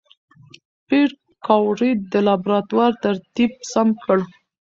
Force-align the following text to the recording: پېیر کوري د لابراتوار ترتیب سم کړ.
پېیر 0.87 1.09
کوري 1.47 1.91
د 2.11 2.13
لابراتوار 2.27 2.91
ترتیب 3.03 3.51
سم 3.71 3.87
کړ. 4.05 4.17